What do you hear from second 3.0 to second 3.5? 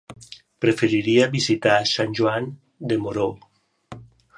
Moró.